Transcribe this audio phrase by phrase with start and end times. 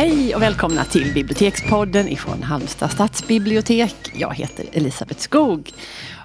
[0.00, 3.94] Hej och välkomna till Bibliotekspodden ifrån Halmstad stadsbibliotek.
[4.14, 5.72] Jag heter Elisabeth Skog.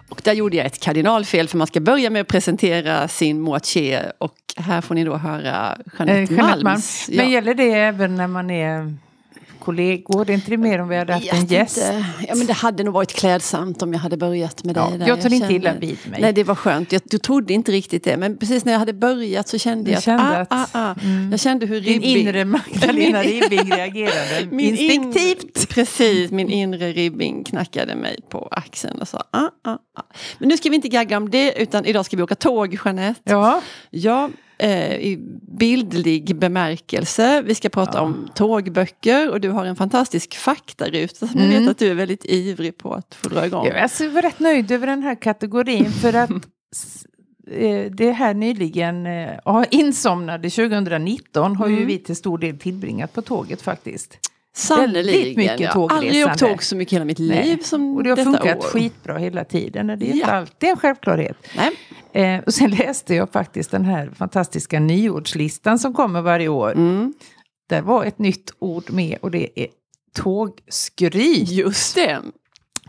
[0.10, 4.02] Och där gjorde jag ett kardinalfel för man ska börja med att presentera sin moitié
[4.18, 7.08] och här får ni då höra Jeanette, Eh, Jeanette Malms.
[7.08, 7.18] Malm.
[7.18, 8.98] Men gäller det även när man är
[9.66, 10.26] kollegor?
[10.26, 11.78] Det är inte det mer om vi hade haft en gäst?
[11.78, 12.06] inte.
[12.28, 14.84] Ja, men det hade nog varit klädsamt om jag hade börjat med dig.
[14.92, 15.08] Ja, där.
[15.08, 16.22] jag tar inte kände- illa vid mig.
[16.22, 16.92] Nej, det var skönt.
[16.92, 18.18] Jag, jag trodde inte riktigt det.
[18.18, 20.92] Men precis när jag hade börjat så kände Du jag kände att, att- ah, ah,
[20.92, 20.96] ah.
[21.32, 22.18] Jag kände hur Din ribbig...
[22.28, 25.44] inre Magdalena Ribbing reagerade Min instinktivt.
[25.58, 30.02] In, precis, min inre ribbing knackade mig på axeln och sa ah, ah, ah.
[30.40, 33.22] Men nu ska vi inte gagga om det utan idag ska vi åka tåg Jeanette.
[33.24, 35.18] Ja, Ja, i
[35.60, 37.42] bildlig bemärkelse.
[37.42, 41.60] Vi ska prata om tågböcker och du har en fantastisk faktaruta som jag Mm.
[41.62, 43.66] vet att du är väldigt ivrig på att få dra igång.
[43.66, 46.30] jag alltså, var rätt nöjd över den här kategorin för att
[47.52, 51.88] eh, det här nyligen eh, ja, insomnade 2019 har ju Mm.
[51.88, 54.18] vi till stor del tillbringat på tåget faktiskt.
[54.70, 57.46] Väldigt mycket Jag har aldrig åkt tåg så mycket i hela mitt Nej.
[57.46, 58.62] liv som Och det har detta funkat år.
[58.68, 59.88] skitbra hela tiden.
[59.88, 60.26] Det är inte Ja.
[60.28, 61.38] alltid en självklarhet.
[61.56, 61.72] Nej.
[62.36, 66.72] Eh, och sen läste jag faktiskt den här fantastiska nyordslistan som kommer varje år.
[66.72, 67.14] Mm.
[67.70, 69.68] Där var ett nytt ord med och det är
[70.16, 71.50] tågskryt.
[71.50, 72.22] Just det.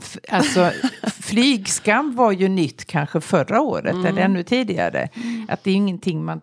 [0.00, 0.72] F- Alltså
[1.20, 4.06] flygskam var ju nytt kanske förra året Mm.
[4.06, 5.08] eller ännu tidigare.
[5.48, 6.40] Att det är ingenting man...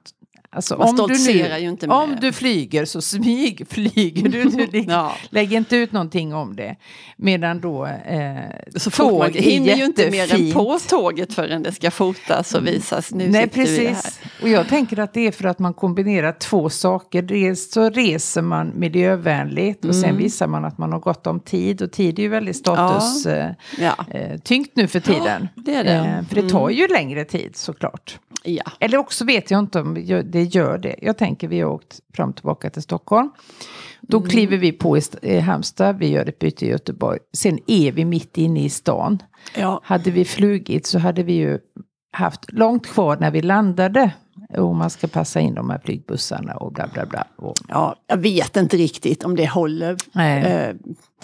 [0.56, 4.44] Alltså, Man om du, stoltserar nu, ju inte med- om du flyger så smygflyger du.
[4.44, 5.16] du liksom, Ja.
[5.30, 6.76] Lägg inte ut någonting om det.
[7.18, 8.36] Medan då eh,
[8.76, 12.54] Så man tåg är hinner ju inte mer än på tåget förrän det ska fotas
[12.54, 13.12] och visas.
[13.14, 14.20] Nu Nej, precis.
[14.42, 17.22] Och jag tänker att det är för att man kombinerar två saker.
[17.22, 20.02] Dels så reser man miljövänligt och Mm.
[20.02, 21.82] sen visar man att man har gott om tid.
[21.82, 23.96] Och tid är ju väldigt status eh, Ja.
[24.12, 24.40] eh,
[24.74, 25.48] nu för tiden.
[25.56, 25.92] det är det.
[25.94, 28.20] Eh, för det tar ju längre tid såklart.
[28.44, 28.64] ja.
[28.80, 30.96] Eller också vet jag inte om jag- det gör det.
[31.02, 33.30] Jag tänker vi har åkt fram och tillbaka till Stockholm.
[34.02, 34.30] Då Mm.
[34.30, 37.20] kliver vi på i St- i Halmstad, vi gör ett byte i Göteborg.
[37.34, 39.24] Sen är vi mitt inne i stan.
[39.58, 39.82] Ja.
[39.84, 41.60] Hade vi flugit så hade vi ju
[42.12, 44.12] haft långt kvar när vi landade.
[44.58, 47.28] Och man ska passa in de här flygbussarna och bla bla bla.
[47.36, 49.98] Och, ja, jag vet inte riktigt om det håller.
[50.14, 50.44] Nej.
[50.44, 50.76] Eh,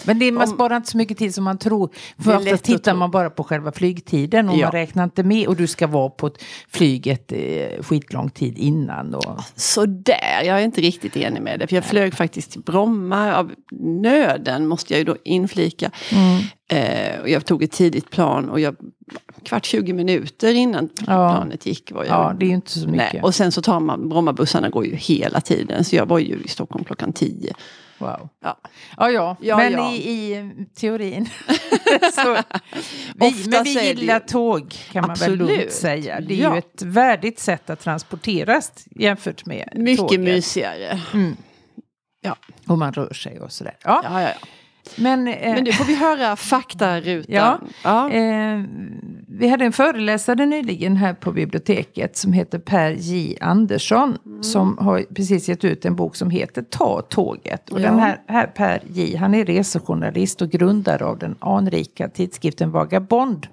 [0.04, 1.90] men det, man Om- sparar inte så mycket tid som man tror.
[2.18, 4.66] För ofta tittar man bara på själva flygtiden och Ja.
[4.66, 5.46] man räknar inte med.
[5.48, 6.30] Och du ska vara på
[6.68, 9.14] flyget eh, skitlång tid innan.
[9.14, 11.66] Och, Sådär, jag är inte riktigt enig med det.
[11.66, 13.52] För jag flög faktiskt till Bromma av
[14.02, 15.90] nöden, måste jag ju då inflika.
[16.12, 16.42] Mm.
[16.68, 18.76] Eh, och jag tog ett tidigt plan och jag,
[19.42, 22.12] kvart 20 minuter innan planet gick var jag...
[22.12, 23.12] ja, det är ju inte så mycket.
[23.12, 25.84] Nej, och sen så tar man, Brommabussarna går ju hela tiden.
[25.84, 27.52] Så jag var ju i Stockholm klockan 10.
[28.00, 28.28] Wow.
[28.42, 28.56] Ja.
[28.96, 29.92] Ja, ja, Ja, men ja.
[29.92, 31.28] I, i teorin.
[32.14, 32.36] så,
[33.14, 35.38] vi, men vi gillar tåg kan man väl Absolut.
[35.58, 36.20] lugnt säga.
[36.20, 36.52] Det är Ja.
[36.54, 40.20] ju ett värdigt sätt att transporteras jämfört med Mycket tåget.
[40.20, 41.00] mysigare.
[42.22, 42.36] Ja.
[42.66, 43.76] Och man rör sig och sådär.
[43.84, 44.46] Ja, Ja, ja, ja.
[44.96, 47.34] men, eh, Men nu får vi höra faktarutan.
[47.34, 47.60] Ja.
[47.84, 48.10] ja.
[48.10, 48.60] Eh,
[49.40, 54.18] vi hade en föreläsare nyligen här på biblioteket som heter Per J Andersson.
[54.40, 57.68] Som har precis gett ut en bok som heter Ta tåget.
[57.70, 57.84] Och Ja.
[57.90, 63.46] den här, här Per J, han är resejournalist och grundare av den anrika tidskriften Vagabond.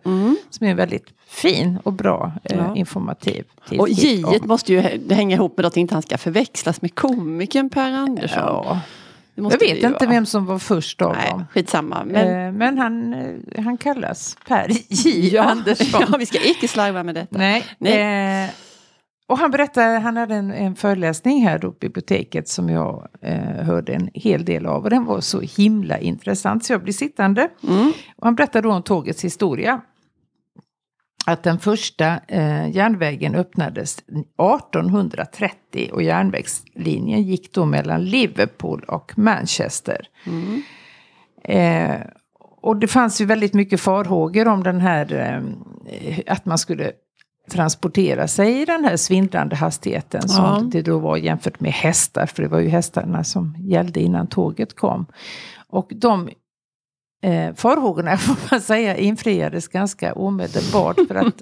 [0.50, 2.76] Som är en väldigt fin och bra eh, Ja.
[2.76, 3.82] informativ tidskrift.
[3.82, 7.70] Och J måste ju hä- hänga ihop med att inte han ska förväxlas med komikern
[7.70, 8.40] Per Andersson.
[8.46, 8.80] Ja,
[9.38, 11.46] jag vet inte vem som var först av Nej, dem.
[11.52, 12.04] skitsamma.
[12.06, 16.04] Men, Men, men han, eh, han kallas Per J Andersson.
[16.12, 17.38] ja, vi ska icke slarva med detta.
[17.38, 17.66] Nej.
[17.78, 18.44] Nej.
[18.44, 18.50] Eh,
[19.30, 23.38] och han berättade, han hade en, en föreläsning här då på biblioteket som jag eh,
[23.66, 24.84] hörde en hel del av.
[24.84, 27.50] Och den var så himla intressant så jag blev sittande.
[27.68, 27.92] Mm.
[28.16, 29.82] Och han berättade då om tågets historia.
[31.26, 40.08] Att den första eh, järnvägen öppnades 1830 och järnvägslinjen gick då mellan Liverpool och Manchester.
[41.44, 41.96] Eh,
[42.62, 46.92] och det fanns ju väldigt mycket farhågor om den här, eh, att man skulle
[47.52, 50.28] transportera sig i den här svindlande hastigheten Ja.
[50.28, 54.28] som det då var jämfört med hästar, för det var ju hästarna som gällde innan
[54.28, 55.06] tåget kom.
[55.70, 56.30] Och de
[57.22, 61.42] eh, farhågorna får man säga infriades ganska omedelbart för att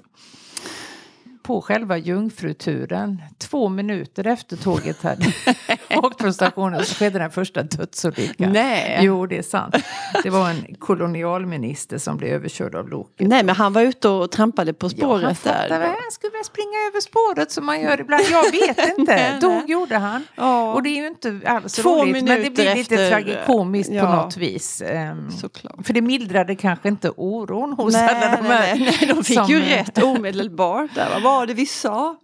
[1.46, 5.26] på själva jungfruturen, två minuter efter tåget hade
[5.96, 8.52] åkt från stationen så skedde den första dödsolyckan.
[8.52, 8.98] Nej.
[9.02, 9.74] Jo, det är sant.
[10.22, 13.28] Det var en kolonialminister som blev överkörd av loket.
[13.28, 15.80] Nej, men han var ute och trampade på Ja, spåret han fattade där.
[15.86, 18.22] han skulle väl springa över spåret som man gör ibland.
[18.30, 19.38] Jag vet inte.
[19.40, 20.24] Dog gjorde han.
[20.36, 20.72] Ja.
[20.74, 22.24] Och det är ju inte alls Två roligt.
[22.24, 24.16] Men det blir lite efter- tragikomiskt på ja.
[24.16, 24.82] något vis.
[24.86, 25.86] Ehm, Såklart.
[25.86, 28.76] för det mildrade kanske inte oron hos Nej, alla de här.
[28.76, 31.08] nej, nej, de fick som- ju rätt omedelbart där.
[31.36, 32.16] Var det vi sa?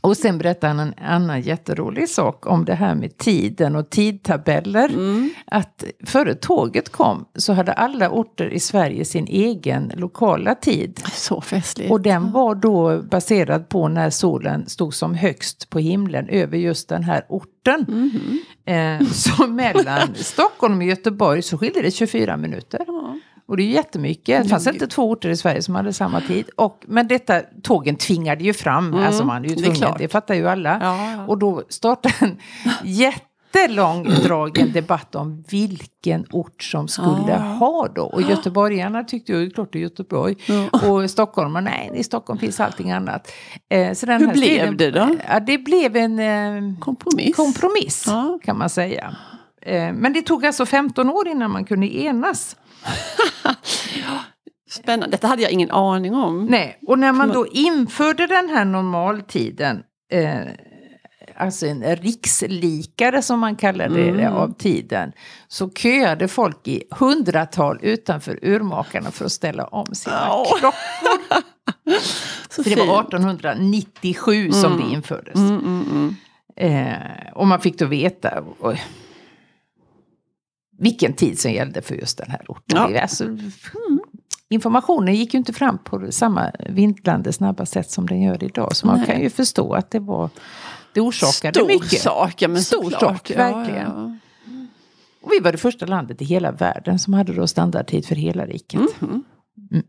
[0.00, 4.88] Och sen berättar han en annan jätterolig sak om det här med tiden och tidtabeller.
[4.88, 5.30] Mm.
[5.46, 11.02] Att före tåget kom så hade alla orter i Sverige sin egen lokala tid.
[11.12, 11.90] Så festligt.
[11.90, 16.88] Och den var då baserad på när solen stod som högst på himlen över just
[16.88, 17.86] den här orten.
[17.88, 18.40] Mhm.
[18.64, 22.80] Eh, så mellan Stockholm och Göteborg så skilde det 24 minuter.
[22.86, 23.18] Ja.
[23.48, 24.42] Och det är ju jättemycket.
[24.42, 26.50] Det fanns inte två orter i Sverige som hade samma tid.
[26.56, 28.86] Och, men detta, tågen tvingade ju fram.
[28.92, 29.98] Mm, Alltså man är ju det tvungen, klart.
[29.98, 30.78] det, fattar ju alla.
[30.82, 31.26] Ja, ja.
[31.26, 32.36] Och då startade en
[32.84, 37.36] jättelångdragen debatt om vilken ort som skulle Ja.
[37.36, 38.02] ha då.
[38.02, 40.36] Och göteborgarna tyckte ju klart det är Göteborg.
[40.46, 40.88] Ja.
[40.90, 43.32] Och stockholmare, nej i Stockholm finns allting annat.
[43.70, 45.08] Eh, så den Hur här blev striden- det då?
[45.28, 47.36] Ja, det blev en eh, Kompromiss.
[47.36, 48.38] kompromiss Ja.
[48.44, 49.16] kan man säga.
[49.66, 52.56] Eh, men det tog alltså 15 år innan man kunde enas.
[54.70, 55.10] Spännande.
[55.16, 56.46] Detta hade jag ingen aning om.
[56.46, 59.82] Nej, och när man då införde den här normaltiden,
[60.12, 60.38] eh,
[61.36, 64.34] alltså en rikslikare som man kallade det Mm.
[64.34, 65.12] av tiden,
[65.48, 70.58] så köade folk i hundratal utanför urmakarna för att ställa om sina Åh.
[70.58, 71.42] klockor.
[72.50, 73.14] Så det var fint.
[73.14, 74.86] 1897 som Mm.
[74.88, 75.34] det infördes.
[75.34, 76.16] Mm, mm, mm.
[76.56, 78.82] Eh, och man fick då veta oj,
[80.78, 82.92] vilken tid som gällde för just den här orten.
[82.94, 83.00] Ja.
[83.02, 83.40] Alltså, mm,
[84.48, 88.76] informationen gick ju inte fram på samma vinklande snabba sätt som den gör idag.
[88.76, 89.06] Så man Nej.
[89.06, 90.30] kan ju förstå att det var
[90.92, 92.00] det orsakade Stor mycket.
[92.00, 93.00] sak, ja men Stor såklart.
[93.00, 93.82] sak, Ja, verkligen.
[93.90, 94.16] ja.
[95.22, 98.46] Och vi var det första landet i hela världen som hade då standardtid för hela
[98.46, 98.80] riket.
[99.00, 99.24] Mhm.
[99.72, 99.84] Mm.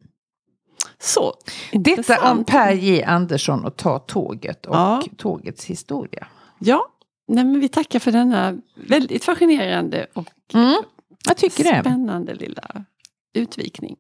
[1.00, 1.34] Så
[1.72, 2.44] Detta om.
[2.44, 5.02] Per J Andersson och Ta tåget och Ja.
[5.18, 6.28] tågets historia.
[6.60, 6.86] Ja,
[7.28, 10.76] nej, men vi tackar för denna väldigt fascinerande och Mm,
[11.26, 11.80] jag tycker det.
[11.80, 12.86] spännande lilla
[13.34, 13.96] utvikning.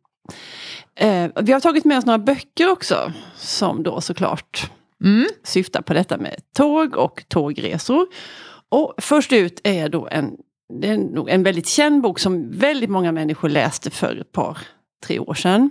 [0.96, 4.72] Eh, vi har tagit med oss några böcker också som då såklart
[5.04, 5.28] Mm.
[5.44, 8.08] syftar på detta med tåg och tågresor.
[8.70, 10.38] Och först ut är då en,
[10.82, 14.58] det är nog en väldigt känd bok som väldigt många människor läste för ett par,
[15.06, 15.70] tre år sedan.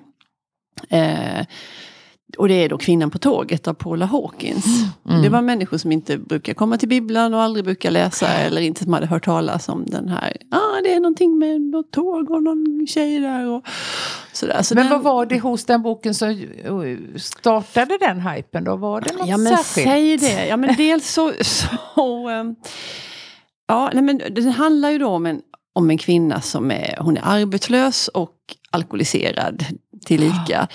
[0.89, 1.47] Eh,
[2.39, 4.67] och det är då Kvinnan på tåget av Paula Hawkins.
[5.09, 5.23] Mm.
[5.23, 8.85] Det var människor som inte brukar komma till bibblan och aldrig brukar läsa eller inte
[8.85, 10.37] som hade hört talas om den här.
[10.51, 13.67] Ah, det är någonting med något tåg och någon tjej där och
[14.33, 14.63] sådär.
[14.63, 18.77] Så Men den- vad var det hos den boken som eh, startade den hypen då?
[18.77, 19.89] Var det något Ja men särskilt?
[19.89, 20.47] säg det.
[20.47, 21.33] Ja men dels så...
[21.41, 22.55] så ehm,
[23.69, 25.41] ja, nej, men den handlar ju då om en,
[25.75, 28.33] om en kvinna som är, hon är arbetslös och
[28.71, 29.65] alkoholiserad
[30.05, 30.69] tillika.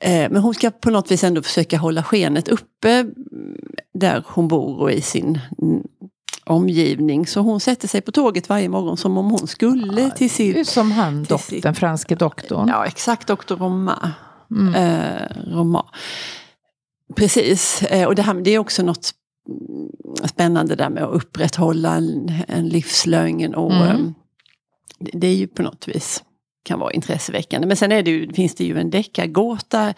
[0.00, 3.12] Eh, men hon ska på något vis ändå försöka hålla skenet uppe mm,
[3.94, 5.82] där hon bor och i sin mm,
[6.44, 7.26] omgivning.
[7.26, 10.28] Så hon sätter sig på tåget varje morgon som om hon skulle till Det är
[10.64, 10.68] sitt...
[10.68, 12.68] som han, till dok- sitt- franske doktorn.
[12.68, 14.10] Ja exakt, doktor Roma.
[14.50, 14.74] Mm.
[14.74, 15.86] Eh, Roma.
[17.16, 19.10] Precis, eh, och det, här, det är också något
[19.48, 23.54] mm, spännande där med att upprätthålla en, en livslögn.
[23.54, 23.88] Och, Mm.
[23.88, 23.96] eh,
[24.98, 26.22] det, det är ju på något vis
[26.62, 27.66] kan vara intresseväckande.
[27.66, 29.94] Men sen är det ju, finns det ju en deckargåta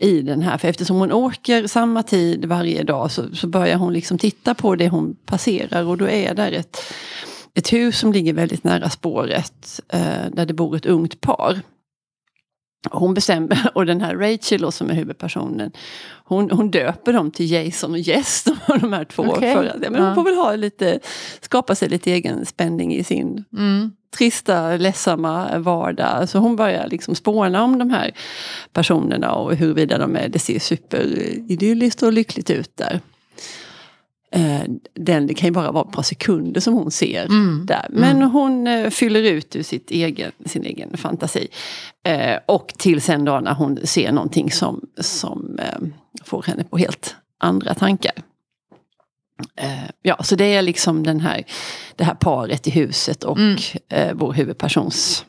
[0.00, 0.58] i den här.
[0.58, 4.74] För eftersom hon åker samma tid varje dag så, så börjar hon liksom titta på
[4.74, 5.84] det hon passerar.
[5.84, 6.84] Och då är där ett,
[7.54, 9.80] ett hus som ligger väldigt nära spåret.
[9.88, 11.60] Eh, där det bor ett ungt par.
[12.90, 15.72] Hon bestämmer, och den här Rachel då, som är huvudpersonen,
[16.24, 19.22] hon, hon döper dem till Jason och Jess, de, de här två.
[19.22, 19.54] Okej.
[19.54, 20.06] För men Ja.
[20.06, 21.00] Hon får väl ha lite,
[21.40, 23.92] skapa sig lite egen spänning i sin Mm.
[24.16, 26.28] trista, ledsamma vardag.
[26.28, 28.10] Så hon börjar liksom spåna om de här
[28.72, 33.00] personerna och huruvida de är, det ser superidylliskt och lyckligt ut där.
[34.32, 34.60] Eh,
[34.94, 37.66] Den, det kan ju bara vara ett par sekunder som hon ser Mm.
[37.66, 37.86] där.
[37.90, 41.48] Men hon eh, fyller ut ur sitt egen, sin egen fantasi.
[42.08, 45.88] Eh, och till sen då när hon ser någonting som, som eh,
[46.24, 48.12] får henne på helt andra tankar.
[49.56, 51.44] Eh, ja, så det är liksom den här,
[51.96, 53.56] det här paret i huset och Mm.
[53.88, 55.24] eh, vår huvudpersons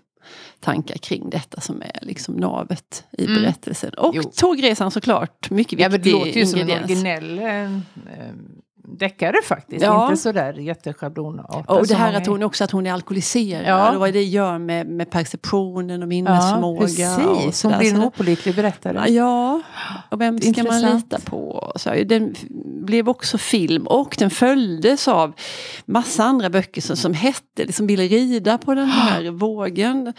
[0.59, 3.41] tankar kring detta som är liksom navet i Mm.
[3.41, 3.93] berättelsen.
[3.93, 4.23] Och Jo.
[4.35, 7.79] tågresan såklart, mycket Ja, men viktig det låter ju som en originell eh, eh,
[8.99, 9.85] deckare faktiskt.
[9.85, 10.03] Ja.
[10.09, 11.69] Inte sådär jätteschablonartat.
[11.69, 13.91] Och det som här att hon också att hon är alkoholiserad Ja.
[13.93, 16.79] och vad det gör med, med perceptionen och Ja, minnesförmåga.
[16.81, 16.87] och
[17.45, 17.63] precis.
[17.63, 19.09] Hon blir en opålitlig berättare.
[19.13, 19.61] Ja,
[20.11, 21.71] och vem ska man lita på?
[21.75, 22.35] Så den
[22.85, 25.33] blev också film och den följdes av
[25.85, 30.13] massa andra böcker som, som hette, liksom ville rida på den här vågen.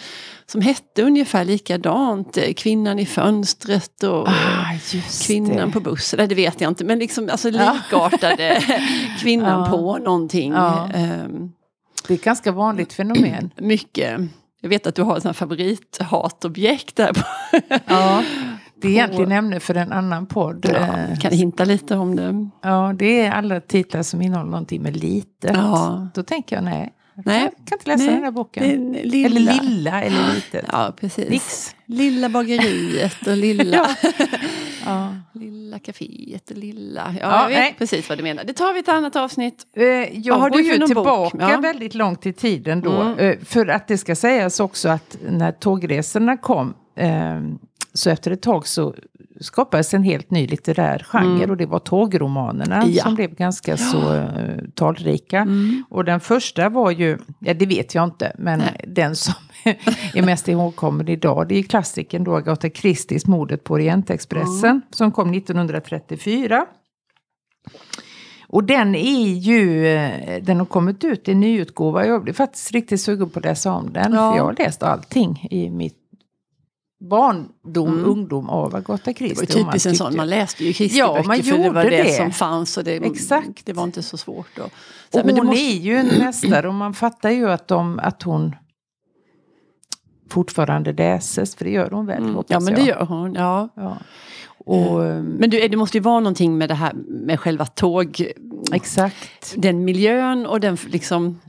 [0.46, 4.32] Som hette ungefär likadant, eh, Kvinnan i fönstret och Ah,
[5.26, 5.72] Kvinnan det.
[5.72, 7.72] på bussen, nej det vet jag inte, men liksom alltså Ja.
[7.72, 8.62] likartade
[9.20, 9.66] Kvinnan Ja.
[9.70, 10.52] på någonting.
[10.52, 10.88] Ja.
[10.94, 11.52] Ehm,
[12.08, 13.50] Det är ett ganska vanligt fenomen.
[13.56, 14.20] mycket.
[14.60, 17.12] Jag vet att du har ett favorithatobjekt där.
[17.12, 17.20] På.
[17.86, 18.22] Ja.
[18.80, 20.66] Det är egentligen ämne för en annan podd.
[20.72, 22.48] Ja, Eh, kan hinta lite om det.
[22.62, 25.50] Ja, det är alla titlar som innehåller någonting med litet.
[25.54, 26.08] Ja.
[26.14, 27.50] Då tänker jag nej, jag Nej.
[27.64, 28.92] kan, inte läsa Nej, den här boken.
[28.92, 29.26] Lilla.
[29.26, 30.64] Eller lilla eller litet.
[30.72, 31.28] Ja, precis.
[31.30, 31.74] Nix.
[31.86, 33.88] Lilla bageriet och lilla, Ja.
[35.32, 37.14] Lilla kaféet och lilla...
[37.20, 37.74] Ja, Ja, jag vet nej.
[37.78, 38.44] precis vad du menar.
[38.44, 39.66] Det tar vi ett annat avsnitt.
[39.76, 39.84] Eh,
[40.18, 41.36] Jag har du ju tillbaka?
[41.40, 41.60] Ja.
[41.60, 42.92] väldigt långt i tiden då.
[42.92, 43.18] Mm.
[43.18, 47.40] Eh, För att det ska sägas också att när tågresorna kom eh,
[47.92, 48.94] så efter ett tag så
[49.40, 51.50] skapades en helt ny litterär genre Mm.
[51.50, 53.02] och det var tågromanerna Ja.
[53.02, 54.28] som blev ganska så eh,
[54.74, 55.46] talrika.
[55.90, 58.84] Och den första var ju, ja det vet jag inte, men Nej.
[58.86, 59.34] den som
[60.14, 65.34] är mest ihågkommen idag det är klassikern då Agatha Christies Mordet på Orientexpressen som kom
[65.34, 66.66] 1934.
[68.50, 72.06] Och den är ju, eh, den har kommit ut i nyutgåva.
[72.06, 74.12] Jag blir faktiskt riktigt sugen på att läsa om den.
[74.12, 74.30] Ja.
[74.32, 75.97] För jag har läst allting i mitt
[77.00, 78.04] barndom, Mm.
[78.04, 79.46] ungdom av Agatha Det Christie.
[79.46, 81.66] var och man typiskt en sån, man läste ju Christer Ja, man för det var
[81.66, 82.12] gjorde det, det.
[82.16, 83.66] som fanns och det, Exakt.
[83.66, 84.46] det var inte så svårt.
[84.56, 84.62] Då.
[84.62, 84.70] Och
[85.12, 87.98] Så, men du hon måste- är ju en mästare och man fattar ju att, de,
[87.98, 88.54] att hon
[90.30, 92.34] fortfarande läses, för det gör hon väl, Mm.
[92.34, 93.34] hoppas Ja men det gör hon.
[93.34, 93.68] Ja.
[93.74, 93.96] Ja.
[94.64, 98.32] Och, Men du, det måste ju vara någonting med det här med själva tåg...
[98.72, 99.54] exakt.
[99.56, 101.40] Den miljön och den liksom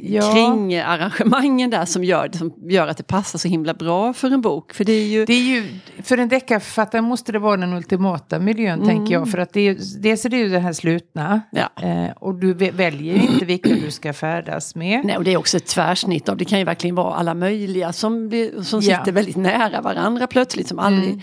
[0.00, 0.32] Ja.
[0.32, 4.40] kring arrangemangen där som gör, som gör att det passar så himla bra för en
[4.40, 4.72] bok.
[4.74, 5.24] För det är ju...
[5.24, 5.68] Det är ju,
[6.02, 9.30] för en deckarförfattare måste det vara den ultimata miljön, tänker jag.
[9.30, 11.40] För att det är, dels är det ju det här slutna.
[11.50, 11.68] Ja.
[11.82, 15.04] Eh, och du vä- väljer ju inte vilka du ska färdas med.
[15.04, 17.92] Nej, och det är också ett tvärsnitt av, det kan ju verkligen vara alla möjliga
[17.92, 18.30] som,
[18.62, 18.98] som Ja.
[18.98, 21.22] sitter väldigt nära varandra plötsligt, som aldrig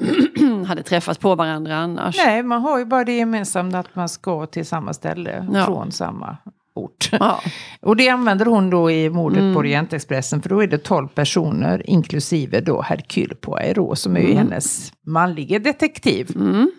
[0.66, 2.16] hade träffat på varandra annars.
[2.16, 5.64] Nej, man har ju bara det gemensamt att man ska till samma ställe Ja.
[5.64, 6.36] från samma
[6.74, 7.08] ort.
[7.12, 7.42] Ja.
[7.80, 10.42] Och det använder hon då i mordet på Orientexpressen.
[10.42, 15.58] För då är det 12 personer, inklusive då Hercule Poirot, som är ju hennes manlige
[15.58, 16.30] detektiv.
[16.34, 16.70] Mm.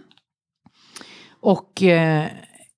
[1.41, 2.27] Och eh,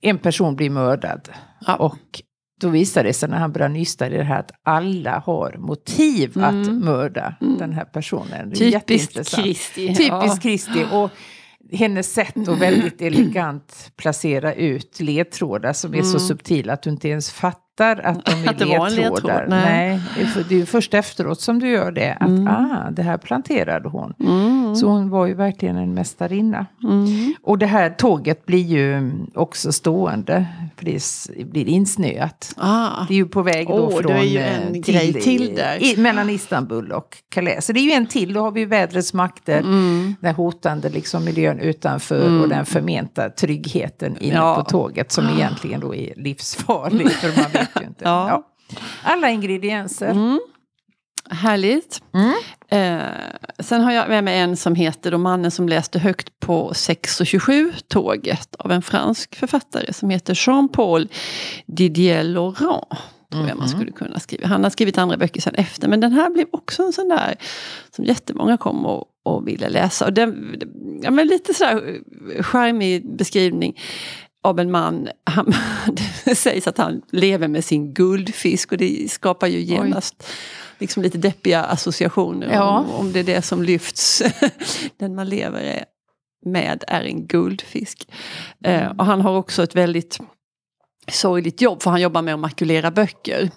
[0.01, 1.29] en person blir mördad.
[1.67, 1.75] Ja.
[1.75, 2.22] Och
[2.62, 6.43] då visar det sig när han börjar nysta i det här att alla har motiv
[6.43, 8.53] att mörda den här personen.
[8.53, 8.53] Mm.
[8.53, 9.36] Typiskt.
[9.36, 9.88] Kristi.
[9.88, 10.38] Typiskt Ja.
[10.41, 10.86] Kristi.
[10.91, 11.12] Och
[11.74, 17.10] hennes sätt att väldigt elegant placera ut ledtrådar som är så subtila att du inte
[17.10, 18.50] ens fattar att de är Mm.
[18.50, 19.34] Att det var en ledtrådar.
[19.34, 20.01] ledtråd, nej.
[20.18, 22.13] Nej, det är ju först efteråt som du gör det.
[22.13, 22.48] Att Mm.
[22.48, 24.13] ah, det här planterade hon.
[24.75, 26.65] Så hon var ju verkligen en mästarinna.
[26.84, 27.34] Mm.
[27.44, 30.46] Och det här tåget blir ju också stående.
[30.77, 32.53] För det blir insnöat.
[32.58, 33.06] Ah.
[33.08, 34.12] Det är ju på väg då det från...
[34.12, 34.82] eh,
[35.22, 35.84] till där.
[35.84, 37.65] I, mellan Istanbul och Calais.
[37.65, 38.34] Så det är ju en till.
[38.34, 39.60] Då har vi vädrets makter.
[39.60, 40.15] Mm.
[40.20, 44.56] Den hotande liksom miljön utanför och den förmenta tryggheten inne Ja.
[44.56, 45.12] på tåget.
[45.12, 47.12] Som egentligen då är livsfarlig.
[47.12, 48.03] För man vet ju inte.
[48.13, 48.27] Ja.
[48.30, 48.44] Ja.
[49.03, 50.13] Alla ingredienser.
[51.30, 52.01] Härligt.
[52.13, 52.34] Mm.
[52.68, 53.08] Eh,
[53.60, 58.56] sen har jag med mig en som heter då Mannen som läste högt på 6.27-tåget
[58.56, 61.10] av en fransk författare som heter Jean-Paul
[61.65, 62.86] Didier Laurent.
[63.32, 64.48] Tror jag man skulle kunna skriva.
[64.48, 67.36] Han har skrivit andra böcker sen efter, men den här blev också en sån där
[67.96, 70.06] som jättemånga kom och, och ville läsa.
[70.06, 70.62] Och den,
[71.03, 72.00] ja, men lite sådär
[72.42, 73.80] charmig beskrivning
[74.44, 75.08] av en man.
[75.24, 75.46] Han,
[76.36, 80.27] sägs att han lever med sin guldfisk och det skapar ju genast
[80.80, 82.80] liksom lite deppiga associationer Ja.
[82.80, 84.24] om, om det är det som lyfts.
[85.00, 85.86] Den man lever
[86.46, 88.08] med är en guldfisk.
[88.63, 90.20] Eh, och han har också ett väldigt
[91.12, 93.50] sorgligt jobb för han jobbar med att makulera böcker.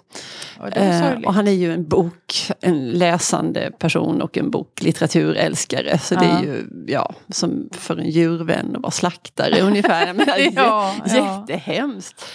[0.59, 5.97] Ja, Eh, och han är ju en bok, en läsande person och en boklitteraturälskare.
[5.97, 6.43] Så det är Ja.
[6.43, 10.13] ju ja, som för en djurvän att vara slaktare ungefär.
[10.13, 11.39] Menar, Ja, jä- ja.
[11.47, 12.25] Jättehemskt.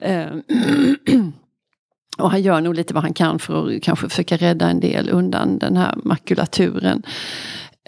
[0.00, 0.26] Eh,
[2.18, 5.08] och han gör nog lite vad han kan för att kanske försöka rädda en del
[5.10, 7.02] undan den här makulaturen.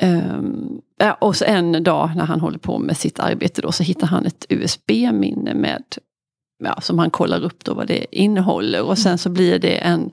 [0.02, 3.82] Um, ja, och så en dag när han håller på med sitt arbete då så
[3.82, 5.82] hittar han ett USB-minne med
[6.64, 10.10] ja, som han kollar upp då vad det innehåller och sen så blir det en,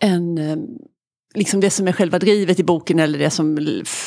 [0.00, 0.56] en eh,
[1.34, 3.58] liksom det som är själva drivet i boken eller det som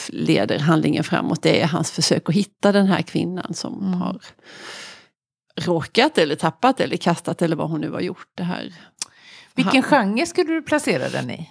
[0.10, 3.94] leder handlingen framåt det är hans försök att hitta den här kvinnan som Mm.
[3.94, 4.20] har
[5.62, 8.74] råkat eller tappat eller kastat eller vad hon nu har gjort det här.
[9.56, 11.50] Vilken han- genre skulle du placera den i?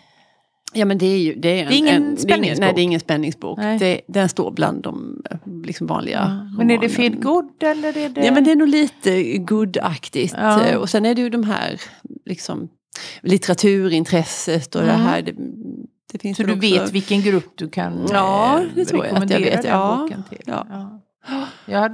[0.73, 2.61] Ja men det är ju det är, en, Det är ingen en, det är spänningsbok?
[2.61, 3.59] Nej det är ingen spänningsbok.
[3.79, 5.23] Det, den står bland de
[5.65, 8.25] liksom vanliga Men är det feel good eller är det...
[8.27, 10.35] Ja men det är nog lite good-aktigt.
[10.39, 10.79] Ja.
[10.79, 11.81] Och sen är det ju de här
[12.25, 12.69] liksom,
[13.23, 15.07] litteraturintresset och det Mm.
[15.07, 15.23] här.
[15.23, 15.35] Det,
[16.13, 19.17] det finns Så du också- vet vilken grupp du kan Ja, eh, det tror jag
[19.23, 19.99] att jag vet, ja.
[20.03, 20.43] boken till?
[20.47, 21.00] Ja.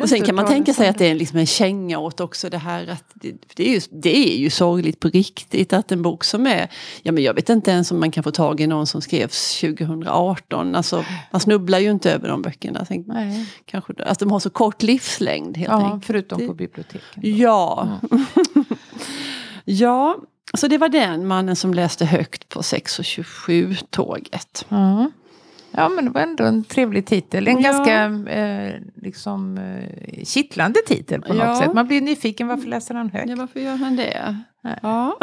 [0.01, 2.59] Och sen kan man tänka sig att det är liksom en känga åt också det
[2.59, 6.25] här att det, det, är ju, det är ju sorgligt på riktigt att en bok
[6.25, 6.69] som är,
[7.03, 9.61] ja men jag vet inte ens om man kan få tag i någon som skrevs
[9.61, 12.87] 2018, alltså man snubblar ju inte över de böckerna.
[13.07, 13.47] Nej.
[13.65, 16.05] kanske, att de har så kort livslängd helt Ja, enkelt.
[16.05, 17.01] förutom på biblioteken.
[17.15, 17.89] Ja.
[19.65, 20.17] ja,
[20.55, 24.67] så det var den mannen som läste högt på 6.27-tåget.
[24.69, 25.11] Ja.
[25.77, 27.49] Ja, men det var ändå en trevlig titel.
[27.49, 27.71] En Ja.
[27.73, 31.61] ganska eh, liksom, eh, kittlande titel på något Ja.
[31.61, 31.75] sätt.
[31.75, 33.29] Man blir nyfiken, varför läser han högt?
[33.31, 34.37] Ja, varför gör han det?
[34.65, 34.79] Nej.
[34.83, 35.19] Ja.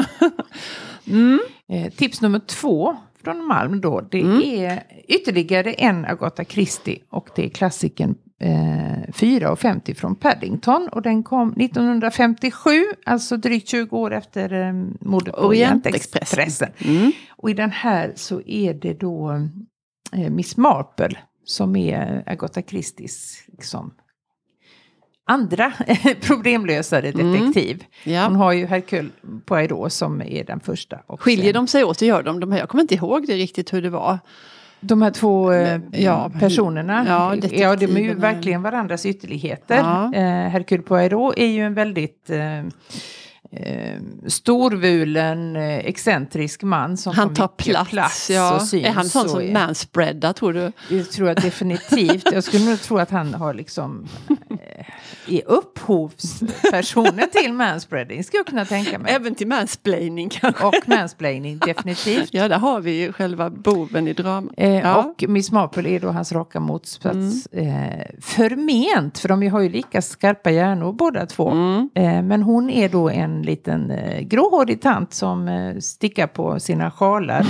[1.07, 1.39] mm.
[1.69, 4.41] Eh, tips nummer två från Malm då, det Mm.
[4.43, 8.49] är ytterligare en Agatha Christie och det är klassikern eh,
[9.13, 12.71] 4.50 från Paddington och den kom 1957,
[13.05, 16.69] alltså drygt 20 år efter eh, mordet på Orientexpressen.
[16.77, 17.11] Mm.
[17.29, 19.47] Och i den här så är det då
[20.29, 23.93] Miss Marple som är Agatha Christies liksom,
[25.25, 25.73] andra
[26.21, 27.31] problemlösare Mm.
[27.31, 27.83] detektiv.
[28.03, 28.21] Hon Ja.
[28.29, 29.09] har ju Hercule
[29.45, 30.99] Poirot som är den första.
[31.07, 32.39] Och Skiljer sen- de sig åt, det gör de.
[32.39, 34.19] de här, jag kommer inte ihåg det riktigt hur det var.
[34.79, 39.75] De här två eh, Ja, personerna, ja, ja, de är ju verkligen varandras ytterligheter.
[39.77, 40.13] Ja.
[40.13, 42.63] Eh, Hercule Poirot är ju en väldigt eh,
[43.55, 48.29] eh, storvulen, eh, excentrisk man som Han tar mycket plats.
[48.29, 48.55] ja.
[48.55, 48.85] och syns.
[48.85, 50.71] är han sån som är- manspreadar tror du?
[50.89, 52.31] Det tror jag definitivt.
[52.31, 54.85] Jag skulle nog tro att han har liksom eh,
[55.27, 59.13] är upphovspersonen till manspreading, skulle jag kunna tänka mig.
[59.13, 60.65] Även till mansplaining kanske?
[60.65, 62.29] Och mansplaining, definitivt.
[62.33, 64.53] Ja, där har vi ju själva boven i dramat.
[64.57, 64.95] Eh, Ja.
[65.03, 67.47] Och Miss Marple är då hans raka motsats.
[67.47, 71.49] Eh, förment, för de har ju lika skarpa hjärnor båda två.
[71.51, 71.89] Mm.
[71.95, 76.91] Eh, men hon är då en liten eh, gråhårig tant som eh, stickar på sina
[76.91, 77.45] sjalar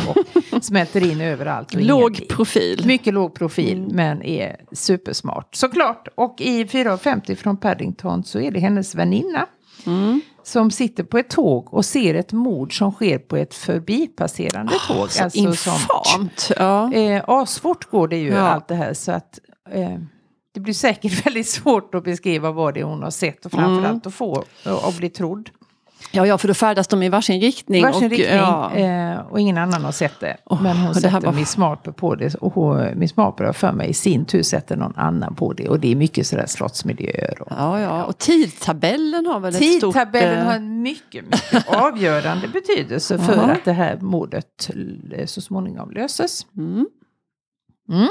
[0.54, 1.74] och smälter in överallt.
[1.74, 2.84] Låg ingen- profil.
[2.86, 3.96] Mycket låg profil, Mm.
[3.96, 5.56] men är supersmart.
[5.56, 6.08] Såklart.
[6.16, 9.46] Och i 4.50 från Paddington så är det hennes väninna.
[9.86, 10.22] Mm.
[10.44, 14.98] Som sitter på ett tåg och ser ett mord som sker på ett förbipasserande tåg.
[14.98, 16.52] Ah, Så Alltså som- infamt.
[16.58, 16.94] Ja.
[16.94, 18.40] Eh, asfort går det ju Ja.
[18.40, 19.40] allt det här så att
[19.72, 19.98] eh,
[20.54, 23.86] det blir säkert väldigt svårt att beskriva vad det är hon har sett och framförallt
[23.86, 24.02] Mm.
[24.06, 25.50] att få och, och bli trodd.
[26.12, 27.84] Ja, ja, för då färdas de i varsin riktning.
[27.84, 28.72] Varsin och, riktning Ja.
[28.76, 30.38] eh, och ingen annan har sett det.
[30.46, 33.54] Åh, Men hon det sätter var- Miss Marple på det och hon, Miss Marple har
[33.54, 36.46] för mig i sin tur sätter någon annan på det och det är mycket sådär
[36.48, 37.42] slottsmiljöer.
[37.42, 39.94] Och, Ja, ja, och tidtabellen har väl ett stort...
[39.94, 43.42] Tidtabellen eh, har en mycket, mycket avgörande betydelse för Ja.
[43.42, 44.70] att det här mordet
[45.18, 46.46] eh, så småningom löses.
[46.58, 46.86] Mm.
[47.92, 48.08] Mm.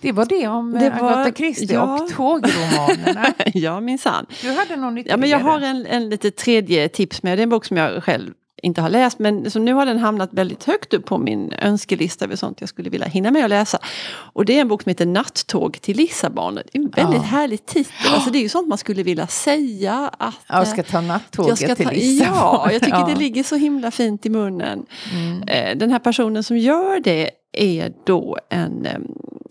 [0.00, 1.94] Det var det om Det det var- Agatha Christie ja.
[2.02, 3.26] och tågromanerna.
[3.54, 4.26] ja, minsann.
[4.42, 5.20] Du hade någon Ja, ytterligare?
[5.20, 7.38] men jag har en, en lite tredje tips med.
[7.38, 8.32] Det är en bok som jag själv
[8.62, 12.24] inte har läst men så nu har den hamnat väldigt högt upp på min önskelista
[12.24, 13.78] över sånt jag skulle vilja hinna med att läsa.
[14.32, 16.54] Och det är en bok som heter Nattåg till Lissabon.
[16.54, 17.22] Det är en väldigt Ja.
[17.22, 18.14] härlig titel.
[18.14, 20.34] Alltså det är ju sånt man skulle vilja säga att...
[20.48, 22.36] Jag ska eh, ta nattåget ska till ta, Lissabon.
[22.36, 23.06] Ja, jag tycker Ja.
[23.06, 24.86] det ligger så himla fint i munnen.
[25.12, 25.42] Mm.
[25.42, 28.86] Eh, Den här personen som gör det är då en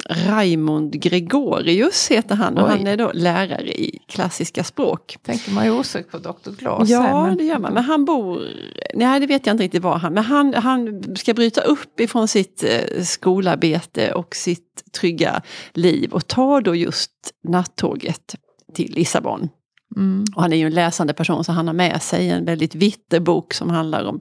[0.09, 2.77] Raimund Gregorius heter han och Oj.
[2.77, 5.17] han är då lärare i klassiska språk.
[5.23, 6.51] Tänker man ju osökt på Dr.
[6.59, 6.89] Glas.
[6.89, 7.73] Ja, här, men- det gör man.
[7.73, 8.47] Men han bor...
[8.93, 10.13] Nej, det vet jag inte riktigt var han...
[10.13, 15.41] Men han, han ska bryta upp ifrån sitt eh, skolarbete och sitt trygga
[15.73, 17.11] liv och tar då just
[17.43, 18.35] nattåget
[18.73, 19.49] till Lissabon.
[19.95, 20.25] Mm.
[20.35, 23.19] Och han är ju en läsande person så han har med sig en väldigt vitter
[23.19, 24.19] bok som handlar om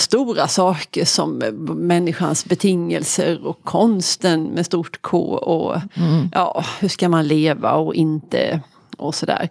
[0.00, 6.28] stora saker som eh, människans betingelser och konsten med stort K och Mm.
[6.32, 8.60] ja, hur ska man leva och inte
[8.96, 9.48] och sådär.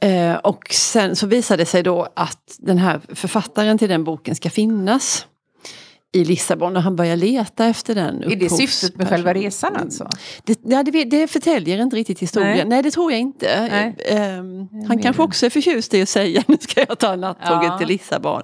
[0.00, 4.34] Eh, och sen så visar det sig då att den här författaren till den boken
[4.34, 5.26] ska finnas
[6.14, 8.22] i Lissabon och han börjar leta efter den.
[8.22, 10.08] Är det syftet med själva resan alltså?
[10.44, 12.56] Det, ja, det, det förtäljer inte riktigt historien.
[12.56, 12.64] Nej.
[12.66, 13.68] Nej, det tror jag inte.
[13.70, 13.96] Nej.
[14.08, 17.78] Ehm, han kanske också är förtjust i att säga nu ska jag ta nattåget Ja.
[17.78, 18.42] till Lissabon.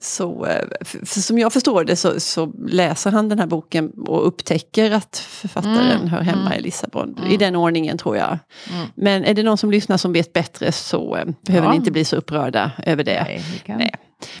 [0.00, 0.64] Så, eh,
[1.04, 5.90] som jag förstår det så, så läser han den här boken och upptäcker att författaren
[5.96, 6.58] Mm, hör hemma mm.
[6.58, 7.18] i Lissabon.
[7.30, 8.38] I den ordningen tror jag.
[8.72, 8.86] Mm.
[8.94, 11.70] Men är det någon som lyssnar som vet bättre så eh, behöver Ja.
[11.70, 13.22] ni inte bli så upprörda över det.
[13.24, 13.42] Nej.
[13.66, 13.94] Nej.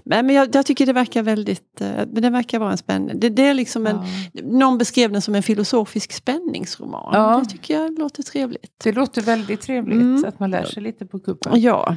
[0.04, 3.14] Men, men jag, jag tycker det verkar väldigt, eh, men det verkar vara en spännande,
[3.14, 3.96] det, det är liksom en,
[4.32, 4.40] Ja.
[4.44, 7.10] någon beskrev den som en filosofisk spänningsroman.
[7.12, 7.40] Ja.
[7.44, 8.72] Det tycker jag låter trevligt.
[8.84, 10.24] Det låter väldigt trevligt Mm.
[10.28, 11.60] att man lär sig lite på kuppen.
[11.60, 11.96] Ja,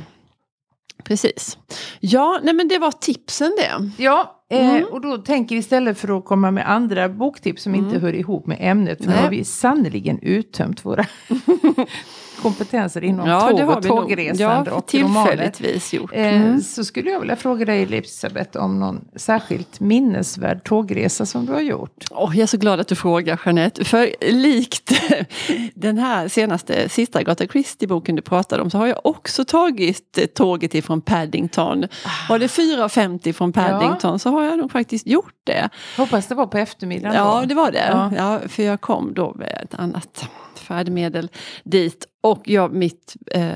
[1.04, 1.58] precis.
[2.00, 4.04] Ja, nej men det var tipsen det.
[4.04, 4.84] Ja, eh, Mm.
[4.92, 8.02] och då tänker vi istället för att komma med andra boktips som inte Mm.
[8.02, 8.98] hör ihop med ämnet.
[9.04, 11.06] För nu har vi sannerligen uttömt våra
[12.42, 15.30] kompetenser inom Ja, tåg och tågresande Ja, och romaner.
[15.32, 16.12] tillfälligtvis gjort.
[16.14, 16.62] Eh, Mm.
[16.62, 21.62] Så skulle jag vilja fråga dig Elisabeth om någon särskilt minnesvärd tågresa som du har
[21.62, 22.04] gjort.
[22.12, 23.86] Åh, jag är så glad att du frågar Jeanette.
[23.86, 24.92] För likt
[25.76, 30.76] den här senaste, sista Agatha Christie-boken du pratade om så har jag också tagit tåget
[30.76, 31.86] ifrån Paddington.
[32.30, 35.70] Var det 4.50 från Paddington så har jag nog faktiskt gjort det.
[35.98, 37.46] Hoppas det var på eftermiddagen Ja, då.
[37.46, 37.88] det var det.
[37.92, 38.12] Ja.
[38.18, 38.40] Ja.
[38.48, 40.30] för jag kom då med ett annat
[40.70, 41.30] färdmedel
[41.64, 42.06] dit.
[42.22, 43.52] Och jag, mitt, eh,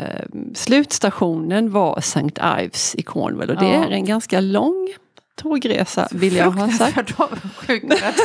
[0.54, 2.30] slutstationen var St.
[2.62, 3.86] Ives i Cornwall och det Ja.
[3.86, 4.90] är en ganska lång
[5.36, 6.98] tågresa vill jag ha sagt.
[6.98, 7.14] Att du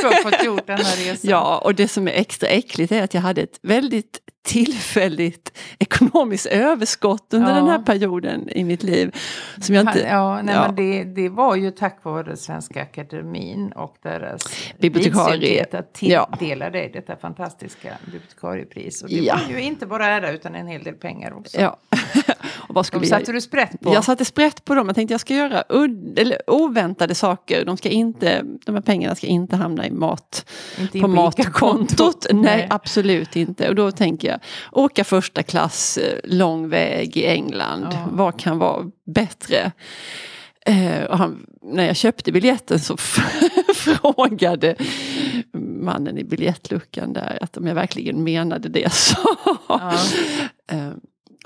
[0.07, 1.29] har fått gjort den här resan.
[1.31, 6.45] Ja, och det som är extra äckligt är att jag hade ett väldigt tillfälligt ekonomiskt
[6.45, 7.55] överskott under Ja.
[7.55, 9.15] den här perioden i mitt liv.
[9.61, 10.61] Som jag inte, ja, nej, ja.
[10.67, 14.41] Men det, det var ju tack vare Svenska Akademin och deras
[14.79, 15.65] Bibliotekarie.
[15.71, 19.03] att tilldela dig detta fantastiska bibliotekariepris.
[19.03, 19.39] Och det Ja.
[19.47, 21.61] var ju inte bara ära utan en hel del pengar också.
[21.61, 21.77] ja.
[22.67, 23.93] och vad skulle De jag satte du sprätt på.
[23.93, 24.87] Jag satte sprätt på dem.
[24.87, 25.61] Jag tänkte jag ska göra
[26.17, 27.65] eller oväntade saker.
[27.65, 30.45] De, ska inte, de här pengarna ska inte hamna i mat,
[30.79, 32.25] Inte in på matkontot.
[32.31, 32.67] Nej, Nej.
[32.69, 33.69] absolut inte.
[33.69, 34.39] Och då tänker jag,
[34.71, 37.87] åka första klass eh, lång väg i England.
[37.91, 38.07] Ja.
[38.11, 39.71] Vad kan vara bättre?
[40.65, 42.97] Eh, han, när jag köpte biljetten så
[43.75, 44.75] frågade
[45.81, 49.35] mannen i biljettluckan där att om jag verkligen menade det jag sa.
[49.69, 49.93] Ja.
[50.71, 50.89] Eh,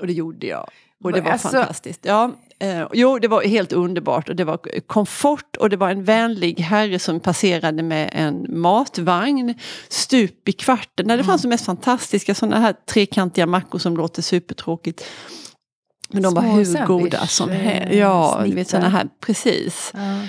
[0.00, 0.70] och det gjorde jag.
[1.04, 2.00] Och det var Alltså- fantastiskt.
[2.04, 6.04] Ja, eh, jo, det var helt underbart och det var komfort och det var en
[6.04, 9.54] vänlig herre som passerade med en matvagn
[9.88, 14.22] stup i kvarten där det fanns de mest fantastiska sådana här trekantiga mackor som låter
[14.22, 15.04] supertråkigt.
[16.08, 17.94] Men de var Små hur sandwich, goda som eh, helst.
[17.94, 19.92] Ja, du vet sådana här, precis.
[19.94, 20.20] Ja.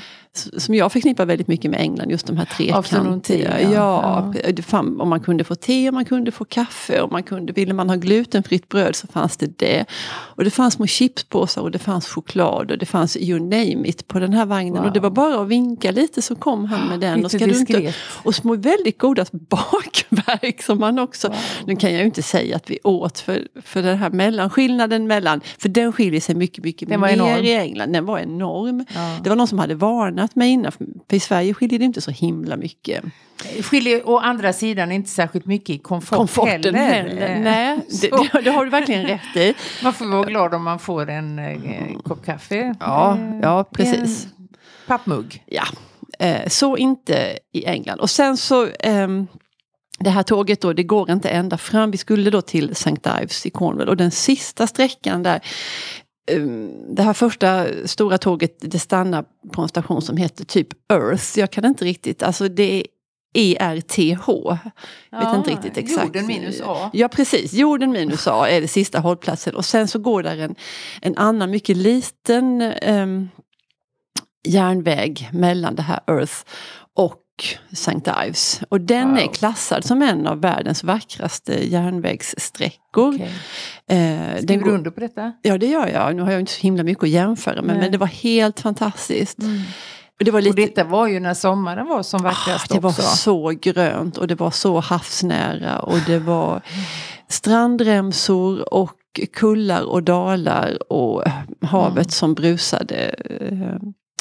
[0.57, 3.61] Som jag förknippar väldigt mycket med England, just de här trekantiga.
[3.61, 4.53] Ja, ja.
[4.63, 7.73] Fann, om man kunde få te, om man kunde få kaffe, om man kunde, ville
[7.73, 9.85] man ha glutenfritt bröd så fanns det det.
[10.09, 14.07] Och det fanns små chipspåsar och det fanns choklad och det fanns you name it
[14.07, 14.73] på den här vagnen.
[14.73, 14.85] Wow.
[14.85, 17.13] Och det var bara att vinka lite så kom han med den.
[17.15, 17.93] Lite och, ska du inte,
[18.23, 21.27] och små väldigt goda bakverk som man också...
[21.27, 21.37] Wow.
[21.65, 25.41] Nu kan jag ju inte säga att vi åt för, för den här mellanskillnaden mellan,
[25.57, 27.93] för den skiljer sig mycket, mycket Den mer i England.
[27.93, 28.85] Den var enorm.
[28.93, 29.17] Ja.
[29.23, 32.11] Det var någon som hade varnat mig innan, för i Sverige skiljer det inte så
[32.11, 33.03] himla mycket.
[33.61, 37.27] Skiljer å andra sidan inte särskilt mycket i komfort Komforten heller.
[37.27, 37.39] heller.
[37.39, 39.53] Nej, det, det, det har du verkligen rätt i.
[39.83, 42.75] Man får vara glad om man får en eh, kopp kaffe.
[42.79, 44.25] Ja, eh, ja i precis.
[44.25, 44.47] En
[44.87, 45.43] pappmugg.
[45.45, 45.63] Ja,
[46.19, 47.99] eh, så inte i England.
[47.99, 49.27] Och sen så ehm,
[49.99, 51.91] det här tåget då, det går inte ända fram.
[51.91, 53.09] Vi skulle då till St.
[53.21, 55.39] Ives i Cornwall och den sista sträckan där
[56.89, 61.39] det här första stora tåget det stannar på en station som heter typ Earth.
[61.39, 62.85] Jag kan inte riktigt, alltså det är
[63.33, 63.99] ERTH.
[63.99, 64.59] Jag vet
[65.11, 66.05] Ja, inte riktigt exakt.
[66.05, 66.89] jorden minus A.
[66.93, 69.55] Ja precis, jorden minus A är det sista hållplatsen.
[69.55, 70.55] Och sen så går där en,
[71.01, 73.29] en annan mycket liten ehm,
[74.47, 76.33] järnväg mellan det här Earth
[76.93, 77.15] och
[77.71, 77.91] St.
[78.27, 78.61] Ives.
[78.69, 79.17] Och den Wow.
[79.19, 83.15] är klassad som en av världens vackraste järnvägssträckor.
[83.15, 83.31] Okej.
[83.87, 85.33] Eh, Skriver du under på detta?
[85.41, 87.77] Ja det gör jag, nu har jag inte så himla mycket att jämföra med Nej.
[87.83, 89.37] men det var helt fantastiskt.
[90.19, 92.79] Och det var Och lite, detta var ju när sommaren var som Ah, vackrast det
[92.79, 93.01] var också.
[93.01, 96.61] så grönt och det var så havsnära och det var
[97.29, 98.91] strandremsor och
[99.33, 101.23] kullar och dalar och
[101.61, 102.09] havet Mm.
[102.09, 103.15] som brusade.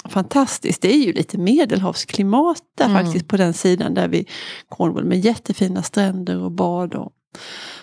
[0.09, 3.05] Fantastiskt, det är ju lite medelhavsklimat där Mm.
[3.05, 4.31] faktiskt på den sidan där vid
[4.69, 7.13] Cornwall med jättefina stränder och bad och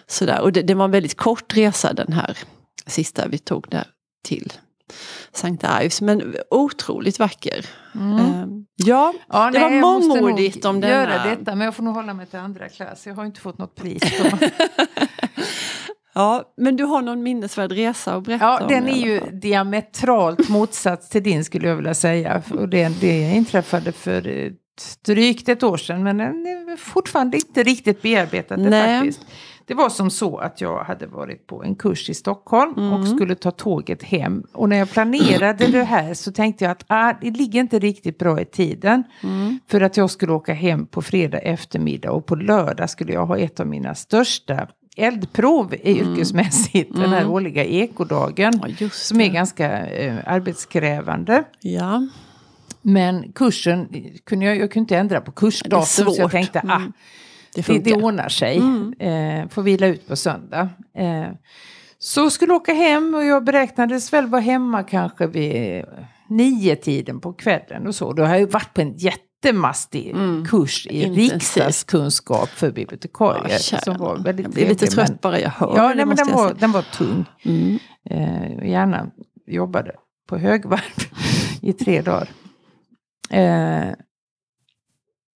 [0.07, 0.41] sådär.
[0.41, 2.37] Och det, det var en väldigt kort resa den här
[2.85, 3.87] sista vi tog där
[4.23, 4.53] till
[5.33, 5.57] St.
[5.83, 7.65] Ives men otroligt vacker.
[7.95, 8.17] Mm.
[8.19, 10.93] Eh, Ja, Ja, det var jag måste mångordigt om denna.
[10.93, 13.07] göra detta, men jag får nog hålla mig till andra klass.
[13.07, 14.01] Jag har inte fått något pris.
[16.13, 19.19] Ja, men du har någon minnesvärd resa att berätta Ja, om den i är ju
[19.31, 22.41] diametralt motsats till din skulle jag vilja säga.
[22.59, 24.51] Och det, det inträffade för eh,
[25.05, 28.99] drygt ett år sedan, men den är fortfarande inte riktigt Nej.
[28.99, 29.25] faktiskt.
[29.65, 32.93] Det var som så att jag hade varit på en kurs i Stockholm Mm.
[32.93, 34.43] och skulle ta tåget hem.
[34.53, 38.17] Och när jag planerade det här så tänkte jag att ah, det ligger inte riktigt
[38.17, 39.03] bra i tiden.
[39.23, 39.59] Mm.
[39.67, 43.37] För att jag skulle åka hem på fredag eftermiddag och på lördag skulle jag ha
[43.37, 46.95] ett av mina största eldprov i yrkesmässigt.
[46.95, 48.53] Den här årliga ekodagen.
[48.53, 48.75] Mm.
[48.79, 49.33] Ja, Som är det.
[49.33, 51.43] ganska eh, arbetskrävande.
[51.61, 52.07] Ja,
[52.81, 53.87] Men kursen
[54.25, 55.85] kunde jag, jag kunde inte ändra på kursdatum.
[55.85, 56.91] Så jag tänkte ah, Mm.
[57.55, 57.83] det det, funkar.
[57.97, 58.57] det ordnar sig.
[58.57, 58.93] Mm.
[58.99, 60.69] Eh, får vila ut på söndag.
[60.97, 61.25] Eh,
[61.99, 65.83] så skulle åka hem och jag beräknades väl vara hemma kanske vid
[66.29, 68.13] nio tiden på kvällen och så.
[68.13, 68.97] Då har jag ju varit på en
[69.45, 70.45] jättemastig Mm.
[70.45, 71.31] kurs i Intensivt.
[71.33, 73.57] riksdagskunskap för bibliotekarier.
[73.71, 76.15] Ja, som var väldigt jag blir lite trött men- bara jag hör Ja, nej, men
[76.15, 76.57] den var, säga.
[76.59, 77.25] den var tung.
[77.45, 77.79] Mm.
[78.09, 79.11] Eh, och gärna
[79.47, 79.91] jobbade
[80.27, 80.81] på högvarv
[81.61, 82.29] i tre dagar.
[83.29, 83.93] Eh,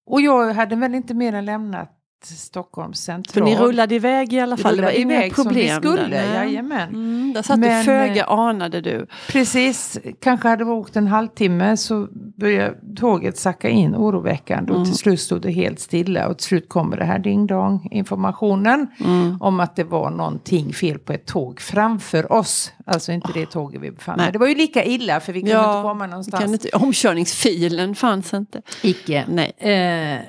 [0.08, 1.92] och jag hade väl inte mer än lämnat
[2.34, 3.44] Stockholms För central.
[3.44, 4.76] ni rullade iväg i alla fall.
[4.78, 5.82] Det var inga iväg som vi problem.
[5.82, 6.34] skulle, där.
[6.44, 6.90] Jajamän.
[6.90, 9.08] Mm, där satt Men, du föga anade du.
[9.30, 12.08] Precis, kanske hade vi åkt en halvtimme så
[12.38, 14.86] började tåget sacka in oroväckande och Mm.
[14.90, 18.88] till slut stod det helt stilla och till slut kommer det här ding dong informationen
[19.00, 19.38] Mm.
[19.42, 22.72] om att det var någonting fel på ett tåg framför oss.
[22.86, 25.54] Alltså inte det tåget vi befann oss Det var ju lika illa för vi kunde
[25.56, 26.52] Ja, inte komma någonstans.
[26.52, 28.62] Inte, omkörningsfilen fanns inte.
[28.84, 29.26] Icke.
[29.30, 29.52] Nej.
[29.58, 30.20] Eh,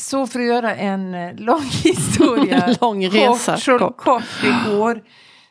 [0.00, 3.96] så för att göra en eh, lång historia Lång resa, kort, så kort.
[3.96, 5.02] kort igår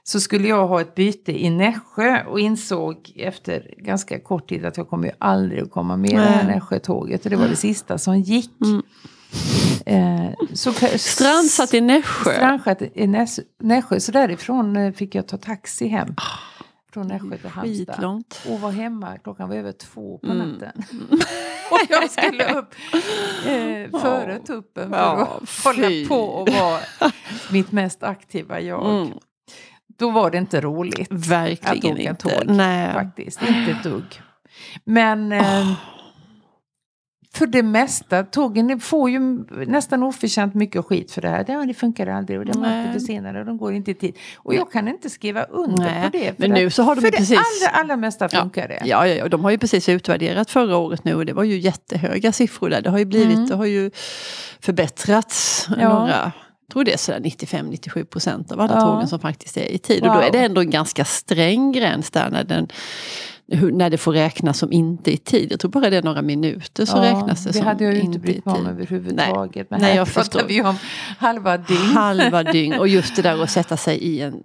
[0.03, 4.77] så skulle jag ha ett byte i Nässjö och insåg efter ganska kort tid att
[4.77, 6.55] jag kommer ju aldrig att komma med det här Nej.
[6.55, 8.51] Nässjö-tåget och det var det sista som gick.
[8.65, 8.81] Mm.
[9.86, 12.34] Eh, så, Strandsatt i Nässjö.
[12.34, 16.15] Strandsatt i Näs- Nässjö, så därifrån eh, fick jag ta taxi hem.
[16.95, 17.95] Från Nässjö till Halmstad.
[17.95, 18.41] Skitlångt.
[18.49, 20.49] Och var hemma, klockan var över två på Mm.
[20.49, 20.71] natten.
[21.71, 22.75] och jag skulle upp
[23.45, 26.08] eh, före tuppen för Ja, att hålla fy.
[26.08, 26.79] på och vara
[27.51, 28.89] mitt mest aktiva jag.
[28.95, 29.17] Mm.
[29.97, 32.29] Då var det inte roligt att Verkligen åka inte.
[32.29, 32.43] tåg.
[32.55, 32.93] Nej.
[32.93, 34.21] Faktiskt, inte ett dugg.
[34.84, 35.71] Men eh,
[37.36, 39.19] för det mesta, tågen får ju
[39.67, 41.45] nästan oförtjänt mycket skit för det här.
[41.48, 42.88] Ja, det funkar aldrig och de är Nej.
[42.88, 44.15] alltid försenade och de går inte i tid.
[44.38, 46.39] Och jag kan inte skriva under Nej, på det.
[46.39, 48.82] Men nu så har de för det precis- allra, allra mesta funkar det.
[48.86, 51.58] Ja, ja, ja, de har ju precis utvärderat förra året nu och det var ju
[51.60, 52.82] jättehöga siffror där.
[52.82, 53.48] Det har ju blivit, Mm.
[53.50, 53.91] det har ju
[54.60, 55.89] förbättrats Ja.
[56.00, 56.32] några,
[56.67, 58.82] jag tror det är sådär 95-97 procent av alla Ja.
[58.82, 60.02] tågen som faktiskt är i tid.
[60.02, 60.24] Och då Wow.
[60.24, 62.67] är det ändå en ganska sträng gräns där när, den,
[63.47, 65.51] hur, när det får räknas som inte i tid.
[65.51, 67.99] Jag tror bara det är några minuter så räknas det, det som hade jag ju
[67.99, 68.69] inte inte i brytt mig om tid.
[68.69, 69.67] överhuvudtaget.
[69.69, 70.47] Men Nej, här jag pratar förstår.
[70.47, 70.75] vi om
[71.17, 71.79] halva dygn.
[71.81, 74.36] Halva dygn och just det där att sätta sig i en,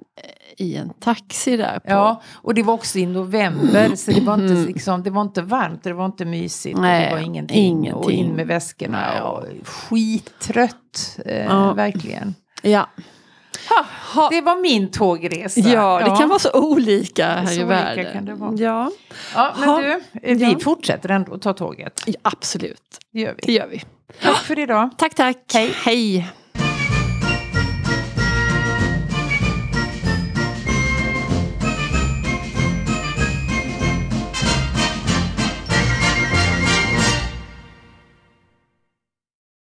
[0.57, 1.79] i en taxi där.
[1.79, 4.67] På, Ja, och det var också i november så det var inte, Mm.
[4.67, 6.77] liksom, det var inte varmt, det var inte mysigt.
[6.77, 7.79] och Nej, det var ingenting.
[7.95, 8.31] Och ingenting.
[8.31, 9.25] in med väskorna.
[9.25, 11.73] Och skittrött, eh, Ja.
[11.73, 12.35] verkligen.
[12.63, 12.89] ja.
[14.15, 15.61] Ha, det var min tågresa.
[15.61, 18.25] Ja, det kan vara så olika här Så i världen.
[18.57, 18.63] det.
[18.65, 18.91] Ja,
[19.35, 19.81] Ja, men Ha.
[19.81, 20.59] du, vi Ja.
[20.63, 22.03] fortsätter ändå att ta tåget.
[22.07, 22.83] ja, absolut.
[23.13, 23.53] Det gör Det vi.
[23.59, 23.83] gör vi.
[24.23, 24.91] Tack för idag.
[24.99, 25.37] Tack, tack.
[25.55, 25.73] Hej.
[25.85, 26.29] Hej.